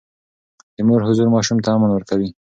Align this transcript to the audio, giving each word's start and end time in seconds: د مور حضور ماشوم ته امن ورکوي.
د 0.75 0.77
مور 0.87 1.01
حضور 1.07 1.27
ماشوم 1.35 1.57
ته 1.63 1.69
امن 1.75 1.91
ورکوي. 1.93 2.29